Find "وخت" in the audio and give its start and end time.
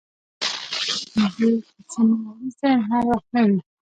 3.09-3.27